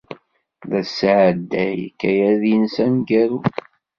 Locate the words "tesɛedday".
0.87-1.77